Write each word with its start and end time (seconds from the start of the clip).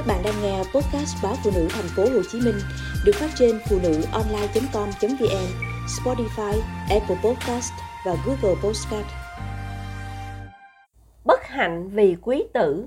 Các 0.00 0.06
bạn 0.06 0.22
đang 0.24 0.42
nghe 0.42 0.58
podcast 0.58 1.22
báo 1.22 1.34
phụ 1.44 1.50
nữ 1.54 1.68
thành 1.70 1.88
phố 1.96 2.02
Hồ 2.02 2.22
Chí 2.32 2.40
Minh 2.40 2.54
được 3.04 3.12
phát 3.14 3.30
trên 3.34 3.58
phụ 3.68 3.78
nữ 3.82 4.02
online.com.vn, 4.12 5.46
Spotify, 5.86 6.60
Apple 6.90 7.16
Podcast 7.24 7.72
và 8.06 8.16
Google 8.26 8.60
Podcast. 8.62 9.06
Bất 11.24 11.42
hạnh 11.42 11.88
vì 11.88 12.16
quý 12.22 12.44
tử 12.54 12.86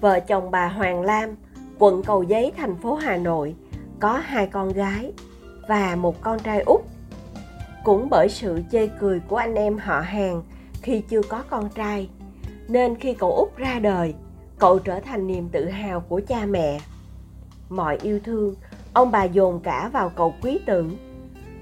Vợ 0.00 0.20
chồng 0.20 0.50
bà 0.50 0.68
Hoàng 0.68 1.02
Lam, 1.02 1.30
quận 1.78 2.02
Cầu 2.02 2.22
Giấy, 2.22 2.52
thành 2.56 2.76
phố 2.76 2.94
Hà 2.94 3.16
Nội, 3.16 3.54
có 4.00 4.20
hai 4.24 4.46
con 4.46 4.72
gái 4.72 5.12
và 5.68 5.96
một 5.96 6.22
con 6.22 6.38
trai 6.38 6.60
út. 6.60 6.80
Cũng 7.84 8.08
bởi 8.10 8.28
sự 8.28 8.62
chê 8.72 8.88
cười 9.00 9.20
của 9.28 9.36
anh 9.36 9.54
em 9.54 9.78
họ 9.78 10.00
hàng 10.00 10.42
khi 10.82 11.00
chưa 11.08 11.22
có 11.22 11.42
con 11.50 11.68
trai. 11.68 12.08
Nên 12.68 12.96
khi 12.96 13.14
cậu 13.14 13.32
út 13.32 13.56
ra 13.56 13.78
đời, 13.78 14.14
cậu 14.58 14.78
trở 14.78 15.00
thành 15.00 15.26
niềm 15.26 15.48
tự 15.48 15.68
hào 15.68 16.00
của 16.00 16.20
cha 16.28 16.46
mẹ. 16.46 16.80
Mọi 17.68 17.98
yêu 18.02 18.20
thương, 18.24 18.54
ông 18.92 19.10
bà 19.10 19.24
dồn 19.24 19.60
cả 19.60 19.90
vào 19.92 20.08
cậu 20.16 20.34
quý 20.42 20.58
tử. 20.66 20.90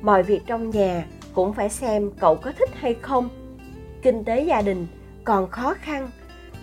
Mọi 0.03 0.23
việc 0.23 0.43
trong 0.47 0.71
nhà 0.71 1.07
cũng 1.35 1.53
phải 1.53 1.69
xem 1.69 2.11
cậu 2.21 2.37
có 2.37 2.53
thích 2.59 2.71
hay 2.75 2.95
không. 2.95 3.29
Kinh 4.03 4.25
tế 4.25 4.45
gia 4.45 4.63
đình 4.63 4.87
còn 5.25 5.51
khó 5.51 5.75
khăn, 5.75 6.11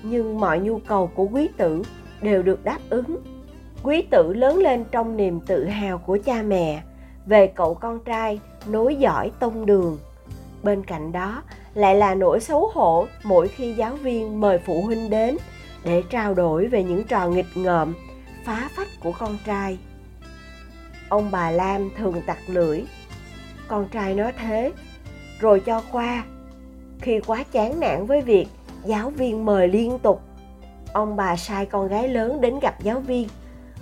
nhưng 0.04 0.40
mọi 0.40 0.60
nhu 0.60 0.80
cầu 0.80 1.08
của 1.08 1.26
quý 1.26 1.49
tử 1.58 1.84
đều 2.22 2.44
được 2.44 2.63
đáp 2.63 2.80
ứng. 2.90 3.18
Quý 3.84 4.02
tử 4.02 4.34
lớn 4.34 4.58
lên 4.58 4.85
trong 4.91 5.18
niềm 5.18 5.40
tự 5.40 5.66
hào 5.66 5.98
của 5.98 6.18
cha 6.26 6.41
mẹ 6.41 6.84
về 7.26 7.48
cậu 7.48 7.74
con 7.74 7.99
trai 8.05 8.40
nối 8.68 8.96
dõi 8.96 9.32
tông 9.40 9.66
đường. 9.66 9.98
Bên 10.63 10.84
cạnh 10.84 11.12
đó 11.12 11.44
lại 11.76 11.96
là 11.96 12.16
nỗi 12.16 12.40
xấu 12.40 12.72
hổ 12.74 13.08
mỗi 13.24 13.48
khi 13.48 13.74
giáo 13.74 13.96
viên 13.96 14.42
mời 14.42 14.60
phụ 14.66 14.82
huynh 14.82 15.10
đến 15.10 15.38
để 15.84 16.04
trao 16.10 16.34
đổi 16.34 16.68
về 16.68 16.84
những 16.84 17.04
trò 17.04 17.27
nghịch 17.27 17.46
ngợm, 17.55 17.94
phá 18.46 18.70
phách 18.76 18.88
của 19.04 19.12
con 19.20 19.38
trai. 19.46 19.77
Ông 21.10 21.32
bà 21.32 21.52
lam 21.52 21.90
thường 21.98 22.22
tặc 22.26 22.38
lưỡi, 22.48 22.84
con 23.68 23.88
trai 23.88 24.16
nói 24.16 24.32
thế, 24.40 24.72
rồi 25.40 25.60
cho 25.60 25.82
qua. 25.91 26.26
Khi 27.02 27.20
quá 27.27 27.44
chán 27.52 27.80
nản 27.80 28.05
với 28.05 28.21
việc 28.21 28.48
giáo 28.86 29.10
viên 29.10 29.46
mời 29.46 29.68
liên 29.68 29.99
tục, 29.99 30.21
ông 30.94 31.16
bà 31.16 31.36
sai 31.36 31.66
con 31.66 31.88
gái 31.88 32.08
lớn 32.08 32.42
đến 32.42 32.60
gặp 32.60 32.84
giáo 32.84 32.99
viên 32.99 33.27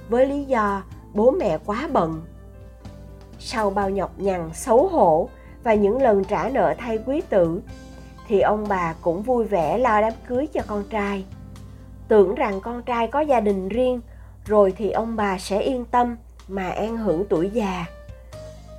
với 0.10 0.26
lý 0.26 0.44
do 0.44 0.84
bố 1.14 1.32
mẹ 1.32 1.58
quá 1.66 1.90
bận. 1.94 2.22
Sau 3.40 3.70
bao 3.70 3.90
nhọc 3.90 4.20
nhằn 4.20 4.50
xấu 4.54 4.88
hổ 4.88 5.30
và 5.64 5.74
những 5.74 6.02
lần 6.02 6.24
trả 6.24 6.50
nợ 6.50 6.74
thay 6.78 7.00
quý 7.06 7.22
tử 7.30 7.62
thì 8.28 8.42
ông 8.42 8.66
bà 8.70 8.94
cũng 9.02 9.22
vui 9.22 9.46
vẻ 9.46 9.78
lo 9.78 10.02
đám 10.02 10.14
cưới 10.28 10.48
cho 10.48 10.62
con 10.68 10.84
trai. 10.90 11.26
Tưởng 12.08 12.36
rằng 12.36 12.62
con 12.62 12.84
trai 12.84 13.08
có 13.08 13.20
gia 13.20 13.40
đình 13.40 13.70
riêng, 13.70 14.02
rồi 14.46 14.74
thì 14.78 14.92
ông 14.92 15.16
bà 15.16 15.38
sẽ 15.38 15.62
yên 15.62 15.86
tâm 15.86 16.16
mà 16.48 16.70
an 16.70 16.98
hưởng 16.98 17.26
tuổi 17.30 17.50
già. 17.50 17.86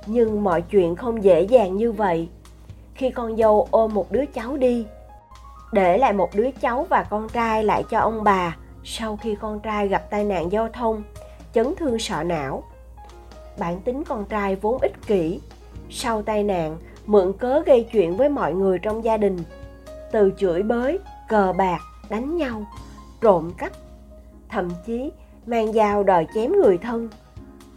Nhưng 0.05 0.43
mọi 0.43 0.61
chuyện 0.61 0.95
không 0.95 1.23
dễ 1.23 1.41
dàng 1.41 1.77
như 1.77 1.91
vậy. 1.91 2.29
Khi 2.95 3.09
con 3.09 3.37
dâu 3.37 3.67
ôm 3.71 3.93
một 3.93 4.11
đứa 4.11 4.25
cháu 4.33 4.57
đi, 4.57 4.85
để 5.71 5.97
lại 5.97 6.13
một 6.13 6.29
đứa 6.35 6.49
cháu 6.61 6.85
và 6.89 7.03
con 7.09 7.29
trai 7.29 7.63
lại 7.63 7.83
cho 7.89 7.99
ông 7.99 8.23
bà, 8.23 8.57
sau 8.83 9.17
khi 9.17 9.35
con 9.41 9.59
trai 9.59 9.87
gặp 9.87 10.09
tai 10.09 10.23
nạn 10.23 10.51
giao 10.51 10.69
thông, 10.73 11.03
chấn 11.53 11.75
thương 11.75 11.99
sọ 11.99 12.23
não. 12.23 12.63
Bản 13.57 13.81
tính 13.81 14.03
con 14.03 14.25
trai 14.25 14.55
vốn 14.55 14.81
ích 14.81 15.07
kỷ. 15.07 15.39
Sau 15.89 16.21
tai 16.21 16.43
nạn 16.43 16.77
mượn 17.05 17.33
cớ 17.33 17.61
gây 17.65 17.87
chuyện 17.91 18.17
với 18.17 18.29
mọi 18.29 18.53
người 18.53 18.79
trong 18.79 19.03
gia 19.03 19.17
đình. 19.17 19.37
Từ 20.11 20.33
chửi 20.37 20.63
bới, 20.63 20.99
cờ 21.29 21.53
bạc, 21.57 21.79
đánh 22.09 22.37
nhau, 22.37 22.65
trộm 23.21 23.51
cắp, 23.57 23.71
thậm 24.49 24.69
chí 24.85 25.11
mang 25.45 25.73
dao 25.73 26.03
đòi 26.03 26.27
chém 26.35 26.51
người 26.51 26.77
thân. 26.77 27.09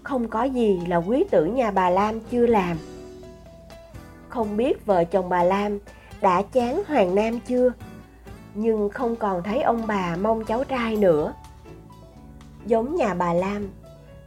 Không 0.03 0.29
có 0.29 0.43
gì 0.43 0.81
là 0.87 0.97
quý 0.97 1.25
tử 1.31 1.45
nhà 1.45 1.71
bà 1.71 1.91
lam 1.91 2.21
chưa 2.21 2.47
làm. 2.47 2.77
Không 4.29 4.57
biết 4.57 4.87
vợ 4.87 5.05
chồng 5.05 5.29
bà 5.29 5.43
lam 5.43 5.79
đã 6.21 6.43
chán 6.43 6.83
hoàng 6.89 7.15
nam 7.15 7.41
chưa, 7.47 7.73
nhưng 8.55 8.89
không 8.89 9.17
còn 9.17 9.43
thấy 9.43 9.63
ông 9.63 9.83
bà 9.87 10.17
mong 10.17 10.45
cháu 10.45 10.65
trai 10.65 10.97
nữa. 10.97 11.35
Giống 12.67 12.97
nhà 12.97 13.15
bà 13.15 13.33
lam, 13.33 13.69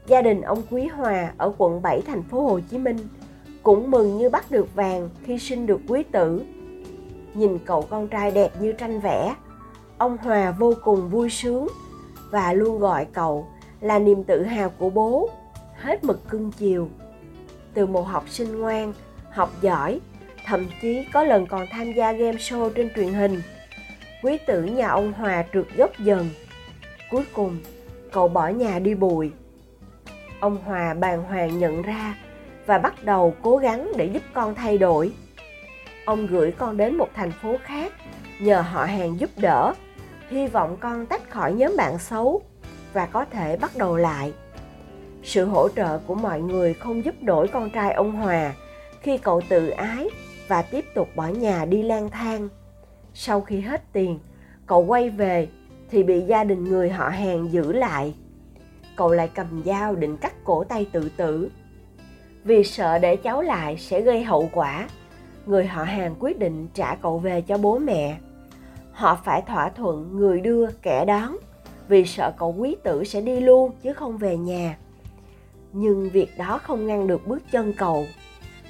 gia 0.08 0.22
đình 0.22 0.42
ông 0.42 0.62
quý 0.70 0.88
hòa 0.88 1.34
ở 1.38 1.54
quận 1.58 1.82
7 1.82 2.02
thành 2.02 2.24
phố 2.24 2.42
hồ 2.42 2.60
chí 2.70 2.78
minh 2.78 2.98
cũng 3.64 3.92
mừng 3.92 4.18
như 4.18 4.30
bắt 4.30 4.52
được 4.52 4.76
vàng 4.76 5.10
khi 5.24 5.40
sinh 5.40 5.66
được 5.66 5.82
quý 5.88 6.04
tử. 6.04 6.44
Nhìn 7.34 7.60
cậu 7.66 7.82
con 7.82 8.08
trai 8.08 8.32
đẹp 8.32 8.52
như 8.60 8.72
tranh 8.72 9.00
vẽ, 9.00 9.36
ông 9.98 10.18
hòa 10.18 10.52
vô 10.52 10.74
cùng 10.84 11.10
vui 11.10 11.30
sướng 11.30 11.68
và 12.32 12.54
luôn 12.54 12.80
gọi 12.80 13.08
cậu 13.14 13.48
là 13.82 14.00
niềm 14.00 14.24
tự 14.24 14.44
hào 14.44 14.70
của 14.70 14.90
bố, 14.90 15.30
hết 15.76 16.04
mực 16.04 16.30
cưng 16.30 16.52
chiều. 16.52 16.90
Từ 17.74 17.86
một 17.86 18.02
học 18.02 18.30
sinh 18.30 18.60
ngoan, 18.60 18.94
học 19.32 19.52
giỏi, 19.62 20.00
thậm 20.46 20.68
chí 20.82 21.06
có 21.14 21.24
lần 21.24 21.48
còn 21.48 21.66
tham 21.72 21.94
gia 21.94 22.12
game 22.12 22.38
show 22.38 22.70
trên 22.70 22.90
truyền 22.96 23.14
hình, 23.14 23.42
quý 24.24 24.38
tử 24.48 24.64
nhà 24.64 24.88
ông 24.88 25.14
hòa 25.14 25.46
trượt 25.54 25.66
dốc 25.78 25.92
dần. 26.00 26.30
Cuối 27.12 27.24
cùng, 27.34 27.58
cậu 28.12 28.28
bỏ 28.28 28.48
nhà 28.48 28.80
đi 28.80 28.96
bụi. 28.96 29.32
Ông 30.40 30.58
hòa 30.66 30.94
bàng 30.94 31.24
hoàng 31.24 31.60
nhận 31.60 31.82
ra 31.82 32.16
và 32.72 32.78
bắt 32.78 33.04
đầu 33.04 33.34
cố 33.42 33.58
gắng 33.58 33.92
để 33.98 34.06
giúp 34.06 34.24
con 34.34 34.56
thay 34.56 34.78
đổi. 34.78 35.12
Ông 36.06 36.28
gửi 36.28 36.52
con 36.52 36.78
đến 36.78 36.98
một 36.98 37.10
thành 37.14 37.32
phố 37.32 37.56
khác 37.64 37.94
nhờ 38.40 38.62
họ 38.62 38.86
hàng 38.86 39.20
giúp 39.20 39.30
đỡ. 39.38 39.74
Hy 40.30 40.48
vọng 40.48 40.78
con 40.80 41.06
tách 41.06 41.30
khỏi 41.30 41.54
nhóm 41.54 41.76
bạn 41.78 42.00
xấu 42.00 42.42
và 42.94 43.06
có 43.06 43.26
thể 43.26 43.58
bắt 43.58 43.72
đầu 43.78 43.98
lại. 43.98 44.34
Sự 45.24 45.46
hỗ 45.46 45.70
trợ 45.70 46.00
của 46.08 46.16
mọi 46.16 46.42
người 46.42 46.74
không 46.74 47.06
giúp 47.06 47.16
đổi 47.22 47.48
con 47.48 47.70
trai 47.70 47.94
ông 47.94 48.12
hòa 48.12 48.54
khi 49.02 49.18
cậu 49.18 49.42
tự 49.50 49.70
ái 49.70 50.08
và 50.48 50.62
tiếp 50.62 50.86
tục 50.96 51.10
bỏ 51.16 51.28
nhà 51.28 51.66
đi 51.66 51.84
lang 51.84 52.10
thang. 52.10 52.50
Sau 53.14 53.42
khi 53.42 53.60
hết 53.60 53.82
tiền, 53.94 54.20
cậu 54.66 54.86
quay 54.86 55.10
về 55.10 55.48
thì 55.90 56.04
bị 56.04 56.22
gia 56.22 56.44
đình 56.44 56.64
người 56.64 56.90
họ 56.90 57.10
hàng 57.10 57.52
giữ 57.52 57.74
lại. 57.74 58.16
Cậu 58.96 59.12
lại 59.12 59.30
cầm 59.36 59.64
dao 59.66 59.96
định 59.96 60.18
cắt 60.18 60.34
cổ 60.44 60.64
tay 60.64 60.86
tự 60.92 61.10
tử 61.18 61.50
vì 62.44 62.64
sợ 62.64 62.98
để 62.98 63.16
cháu 63.16 63.42
lại 63.42 63.78
sẽ 63.78 64.02
gây 64.02 64.24
hậu 64.24 64.50
quả. 64.54 64.88
Người 65.46 65.66
họ 65.66 65.84
hàng 65.84 66.16
quyết 66.20 66.40
định 66.40 66.68
trả 66.74 66.96
cậu 66.96 67.20
về 67.20 67.42
cho 67.42 67.58
bố 67.58 67.78
mẹ. 67.78 68.18
Họ 68.92 69.20
phải 69.26 69.42
thỏa 69.42 69.70
thuận 69.70 70.18
người 70.18 70.42
đưa 70.42 70.68
kẻ 70.82 71.06
đón, 71.06 71.38
vì 71.88 72.06
sợ 72.06 72.34
cậu 72.38 72.56
quý 72.58 72.76
tử 72.84 73.04
sẽ 73.04 73.22
đi 73.22 73.40
luôn 73.40 73.72
chứ 73.84 73.94
không 73.94 74.18
về 74.18 74.38
nhà. 74.38 74.78
Nhưng 75.74 76.10
việc 76.10 76.38
đó 76.38 76.60
không 76.64 76.88
ngăn 76.88 77.08
được 77.08 77.28
bước 77.28 77.42
chân 77.52 77.74
cậu. 77.78 78.06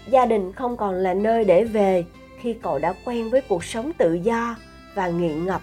Gia 0.08 0.26
đình 0.26 0.54
không 0.54 0.78
còn 0.78 0.94
là 0.94 1.14
nơi 1.14 1.46
để 1.46 1.64
về 1.64 2.06
khi 2.40 2.54
cậu 2.54 2.80
đã 2.80 2.94
quen 3.06 3.30
với 3.30 3.42
cuộc 3.50 3.64
sống 3.64 3.92
tự 3.98 4.14
do 4.14 4.56
và 4.96 5.08
nghiện 5.08 5.46
ngập. 5.46 5.62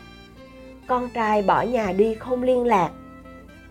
Con 0.87 1.09
trai 1.15 1.43
bỏ 1.43 1.63
nhà 1.63 1.93
đi 1.93 2.15
không 2.15 2.43
liên 2.43 2.67
lạc. 2.67 2.91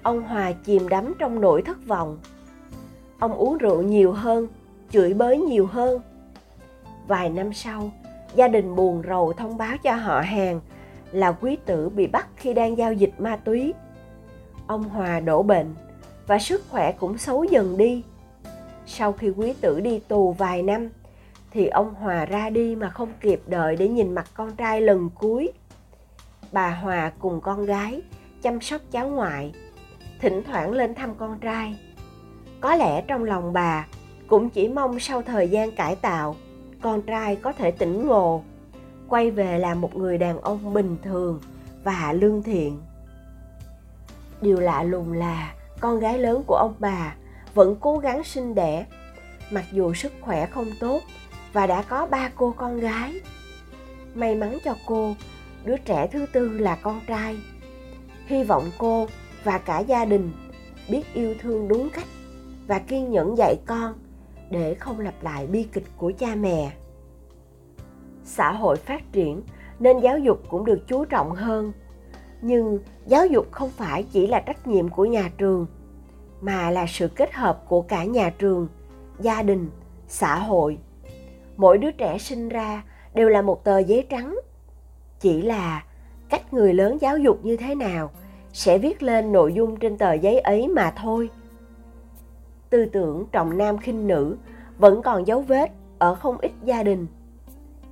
Ông 0.03 0.22
hòa 0.22 0.52
chìm 0.52 0.90
đắm 0.90 1.14
trong 1.20 1.42
nỗi 1.42 1.62
thất 1.62 1.88
vọng 1.88 2.18
ông 3.19 3.33
uống 3.33 3.57
rượu 3.57 3.81
nhiều 3.81 4.11
hơn, 4.11 4.47
chửi 4.89 5.13
bới 5.13 5.38
nhiều 5.38 5.66
hơn. 5.67 6.01
Vài 7.07 7.29
năm 7.29 7.53
sau, 7.53 7.91
gia 8.35 8.47
đình 8.47 8.75
buồn 8.75 9.03
rầu 9.07 9.33
thông 9.33 9.57
báo 9.57 9.78
cho 9.83 9.95
họ 9.95 10.22
hàng 10.22 10.61
là 11.11 11.31
quý 11.31 11.57
tử 11.66 11.89
bị 11.89 12.07
bắt 12.07 12.28
khi 12.35 12.53
đang 12.53 12.78
giao 12.78 12.94
dịch 12.94 13.13
ma 13.17 13.35
túy. 13.35 13.73
Ông 14.67 14.83
hòa 14.83 15.19
đổ 15.19 15.44
bệnh 15.44 15.75
và 16.28 16.39
sức 16.39 16.63
khỏe 16.69 16.91
cũng 16.91 17.17
xấu 17.17 17.44
dần 17.44 17.78
đi. 17.78 18.03
Sau 18.85 19.13
khi 19.13 19.29
quý 19.29 19.53
tử 19.61 19.79
đi 19.79 19.99
tù 19.99 20.31
vài 20.31 20.63
năm, 20.63 20.89
thì 21.51 21.67
ông 21.67 21.94
hòa 21.94 22.25
ra 22.25 22.49
đi 22.49 22.75
mà 22.75 22.89
không 22.89 23.09
kịp 23.22 23.41
đợi 23.47 23.75
để 23.75 23.88
nhìn 23.88 24.16
mặt 24.16 24.28
con 24.34 24.55
trai 24.55 24.81
lần 24.81 25.09
cuối. 25.16 25.51
Bà 26.52 26.70
hòa 26.70 27.11
cùng 27.20 27.41
con 27.41 27.66
gái 27.66 28.02
chăm 28.41 28.61
sóc 28.61 28.81
cháu 28.91 29.09
ngoại, 29.09 29.53
thỉnh 30.20 30.43
thoảng 30.43 30.72
lên 30.72 30.96
thăm 30.96 31.16
con 31.16 31.40
trai 31.40 31.75
có 32.62 32.76
lẽ 32.76 33.02
trong 33.02 33.24
lòng 33.24 33.54
bà 33.54 33.88
cũng 34.28 34.50
chỉ 34.50 34.68
mong 34.68 35.00
sau 35.00 35.22
thời 35.22 35.50
gian 35.50 35.72
cải 35.72 35.96
tạo, 35.96 36.36
con 36.82 37.02
trai 37.02 37.36
có 37.36 37.54
thể 37.54 37.72
tỉnh 37.72 38.08
ngộ, 38.08 38.44
quay 39.08 39.32
về 39.32 39.59
làm 39.59 39.82
một 39.82 39.96
người 39.96 40.18
đàn 40.18 40.42
ông 40.42 40.74
bình 40.74 40.98
thường 41.04 41.40
và 41.84 42.14
lương 42.14 42.44
thiện. 42.44 42.80
Điều 44.42 44.59
lạ 44.59 44.84
lùng 44.84 45.14
là 45.14 45.54
con 45.80 46.00
gái 46.00 46.20
lớn 46.20 46.44
của 46.48 46.56
ông 46.56 46.74
bà 46.80 47.16
vẫn 47.54 47.76
cố 47.80 47.98
gắng 47.98 48.24
sinh 48.24 48.56
đẻ, 48.56 48.86
mặc 49.52 49.66
dù 49.72 49.94
sức 49.94 50.14
khỏe 50.22 50.46
không 50.46 50.68
tốt 50.80 51.02
và 51.54 51.68
đã 51.68 51.82
có 51.82 52.06
ba 52.06 52.32
cô 52.36 52.54
con 52.58 52.80
gái. 52.80 53.14
May 54.16 54.36
mắn 54.36 54.58
cho 54.64 54.76
cô, 54.86 55.16
đứa 55.66 55.78
trẻ 55.78 56.08
thứ 56.12 56.26
tư 56.34 56.50
là 56.50 56.76
con 56.76 57.02
trai. 57.08 57.38
Hy 58.26 58.44
vọng 58.44 58.72
cô 58.78 59.08
và 59.44 59.58
cả 59.58 59.80
gia 59.80 60.06
đình 60.06 60.32
biết 60.90 61.14
yêu 61.14 61.36
thương 61.42 61.68
đúng 61.68 61.90
cách 61.90 62.06
và 62.67 62.79
kiên 62.79 63.11
nhẫn 63.11 63.37
dạy 63.37 63.55
con 63.66 63.93
để 64.49 64.73
không 64.73 64.99
lặp 64.99 65.23
lại 65.23 65.47
bi 65.47 65.67
kịch 65.73 65.87
của 65.97 66.11
cha 66.17 66.35
mẹ. 66.35 66.72
Xã 68.23 68.52
hội 68.52 68.75
phát 68.75 69.11
triển 69.11 69.41
nên 69.79 69.99
giáo 69.99 70.19
dục 70.19 70.43
cũng 70.49 70.66
được 70.66 70.87
chú 70.87 71.05
trọng 71.05 71.31
hơn, 71.31 71.72
nhưng 72.41 72.79
giáo 73.05 73.28
dục 73.28 73.52
không 73.52 73.69
phải 73.69 74.03
chỉ 74.03 74.28
là 74.28 74.40
trách 74.40 74.67
nhiệm 74.67 74.90
của 74.90 75.05
nhà 75.05 75.31
trường, 75.37 75.66
mà 76.41 76.72
là 76.72 76.85
sự 76.87 77.08
kết 77.08 77.34
hợp 77.34 77.64
của 77.67 77.81
cả 77.81 78.03
nhà 78.03 78.29
trường, 78.29 78.67
gia 79.20 79.43
đình, 79.43 79.70
xã 80.08 80.35
hội. 80.35 80.78
Mỗi 81.58 81.78
đứa 81.78 81.91
trẻ 81.91 82.17
sinh 82.17 82.49
ra 82.49 82.84
đều 83.13 83.29
là 83.29 83.41
một 83.41 83.63
tờ 83.63 83.79
giấy 83.79 84.05
trắng, 84.09 84.40
chỉ 85.20 85.41
là 85.41 85.84
cách 86.29 86.53
người 86.53 86.73
lớn 86.73 86.97
giáo 87.02 87.17
dục 87.17 87.40
như 87.46 87.58
thế 87.58 87.75
nào 87.75 88.11
sẽ 88.53 88.78
viết 88.78 89.03
lên 89.03 89.31
nội 89.31 89.53
dung 89.53 89.79
trên 89.79 89.97
tờ 89.97 90.13
giấy 90.13 90.40
ấy 90.40 90.67
mà 90.67 90.91
thôi 90.91 91.29
tư 92.69 92.85
tưởng 92.85 93.25
trọng 93.31 93.58
nam 93.58 93.78
khinh 93.78 94.08
nữ 94.08 94.37
vẫn 94.78 95.02
còn 95.02 95.28
dấu 95.28 95.41
vết 95.41 95.72
ở 95.99 96.16
không 96.16 96.37
ít 96.37 96.52
gia 96.64 96.84
đình. 96.84 97.08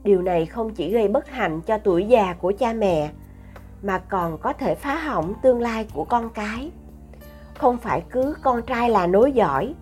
Điều 0.04 0.22
này 0.22 0.46
không 0.46 0.74
chỉ 0.74 0.92
gây 0.92 1.08
bất 1.08 1.30
hạnh 1.30 1.62
cho 1.62 1.78
tuổi 1.78 2.06
già 2.06 2.34
của 2.34 2.54
cha 2.60 2.74
mẹ, 2.74 3.12
mà 3.84 3.98
còn 3.98 4.38
có 4.38 4.54
thể 4.54 4.76
phá 4.76 4.96
hỏng 4.96 5.34
tương 5.42 5.62
lai 5.62 5.88
của 5.94 6.04
con 6.04 6.30
cái. 6.30 6.72
Không 7.58 7.78
phải 7.78 8.04
cứ 8.10 8.36
con 8.42 8.62
trai 8.62 8.90
là 8.90 9.08
nối 9.08 9.32
giỏi 9.32 9.74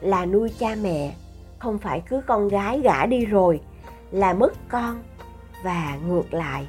là 0.00 0.26
nuôi 0.26 0.50
cha 0.58 0.76
mẹ, 0.82 1.14
không 1.58 1.78
phải 1.78 2.02
cứ 2.08 2.20
con 2.26 2.48
gái 2.48 2.80
gả 2.80 3.06
đi 3.06 3.24
rồi 3.24 3.60
là 4.10 4.32
mất 4.32 4.52
con 4.68 5.02
và 5.64 5.98
ngược 6.06 6.34
lại. 6.34 6.66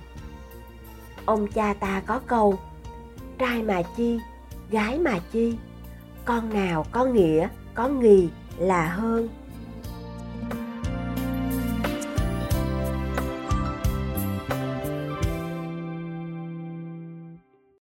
Ông 1.25 1.47
cha 1.47 1.73
ta 1.73 2.01
có 2.05 2.19
câu, 2.27 2.55
trai 3.37 3.63
mà 3.63 3.81
chi, 3.97 4.19
gái 4.69 4.99
mà 4.99 5.19
chi 5.31 5.57
con 6.25 6.53
nào 6.53 6.85
có 6.91 7.05
nghĩa 7.05 7.47
có 7.73 7.87
nghì 7.87 8.29
là 8.57 8.87
hơn. 8.87 9.27